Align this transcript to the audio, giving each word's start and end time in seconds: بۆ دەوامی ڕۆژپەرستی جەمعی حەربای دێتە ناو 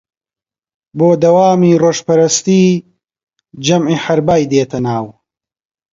بۆ 0.97 1.09
دەوامی 1.21 1.79
ڕۆژپەرستی 1.83 2.65
جەمعی 3.65 4.01
حەربای 4.05 4.49
دێتە 4.51 4.79
ناو 4.85 5.05